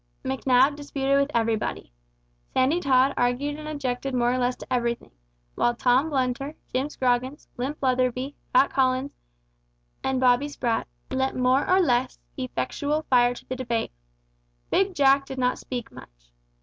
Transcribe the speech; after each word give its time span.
Macnab 0.23 0.75
disputed 0.75 1.19
with 1.19 1.29
everybody. 1.31 1.93
Sandy 2.55 2.79
Tod 2.79 3.13
argued 3.15 3.59
and 3.59 3.67
objected 3.67 4.15
more 4.15 4.33
or 4.33 4.39
less 4.39 4.55
to 4.55 4.73
everything, 4.73 5.11
while 5.53 5.75
Tom 5.75 6.09
Blunter, 6.09 6.55
Jim 6.73 6.89
Scroggins, 6.89 7.47
Limp 7.55 7.77
Letherby, 7.83 8.33
Fat 8.51 8.71
Collins, 8.71 9.11
and 10.03 10.19
Bobby 10.19 10.47
Sprat, 10.47 10.87
lent 11.11 11.35
more 11.35 11.69
or 11.69 11.79
less 11.79 12.17
effectual 12.35 13.03
fire 13.11 13.35
to 13.35 13.45
the 13.47 13.55
debate. 13.55 13.91
Big 14.71 14.95
Jack 14.95 15.27
did 15.27 15.37
not 15.37 15.59
speak 15.59 15.91
much. 15.91 16.31